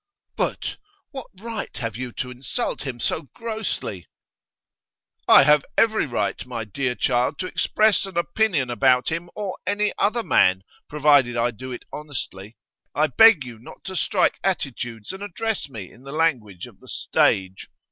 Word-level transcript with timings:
'But 0.35 0.77
what 1.11 1.27
right 1.39 1.77
have 1.77 1.95
you 1.95 2.11
to 2.13 2.31
insult 2.31 2.87
him 2.87 2.99
so 2.99 3.27
grossly?' 3.35 4.07
'I 5.27 5.43
have 5.43 5.65
every 5.77 6.07
right, 6.07 6.43
my 6.43 6.63
dear 6.63 6.95
child, 6.95 7.37
to 7.37 7.45
express 7.45 8.07
an 8.07 8.17
opinion 8.17 8.71
about 8.71 9.09
him 9.11 9.29
or 9.35 9.59
any 9.67 9.93
other 9.99 10.23
man, 10.23 10.63
provided 10.89 11.37
I 11.37 11.51
do 11.51 11.71
it 11.71 11.83
honestly. 11.93 12.57
I 12.95 13.09
beg 13.15 13.43
you 13.43 13.59
not 13.59 13.83
to 13.83 13.95
strike 13.95 14.39
attitudes 14.43 15.11
and 15.11 15.21
address 15.21 15.69
me 15.69 15.91
in 15.91 16.01
the 16.01 16.11
language 16.11 16.65
of 16.65 16.79
the 16.79 16.87
stage. 16.87 17.67